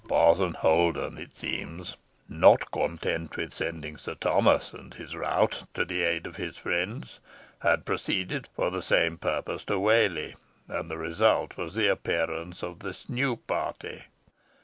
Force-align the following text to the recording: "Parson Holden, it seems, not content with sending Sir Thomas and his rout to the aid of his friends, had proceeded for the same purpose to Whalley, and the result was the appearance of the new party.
"Parson 0.07 0.55
Holden, 0.55 1.19
it 1.19 1.37
seems, 1.37 1.95
not 2.27 2.71
content 2.71 3.37
with 3.37 3.53
sending 3.53 3.97
Sir 3.99 4.15
Thomas 4.15 4.73
and 4.73 4.91
his 4.95 5.15
rout 5.15 5.65
to 5.75 5.85
the 5.85 6.01
aid 6.01 6.25
of 6.25 6.37
his 6.37 6.57
friends, 6.57 7.19
had 7.59 7.85
proceeded 7.85 8.49
for 8.55 8.71
the 8.71 8.81
same 8.81 9.19
purpose 9.19 9.63
to 9.65 9.77
Whalley, 9.77 10.33
and 10.67 10.89
the 10.89 10.97
result 10.97 11.55
was 11.55 11.75
the 11.75 11.85
appearance 11.85 12.63
of 12.63 12.79
the 12.79 12.97
new 13.09 13.35
party. 13.35 14.05